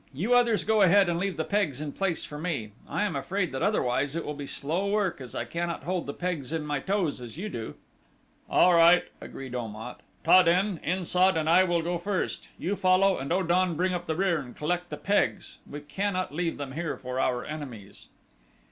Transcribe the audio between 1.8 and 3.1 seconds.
place for me. I